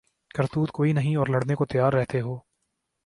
[0.35, 2.37] کرتوت کوئی نہیں اور لڑنے کو تیار رہتے ہو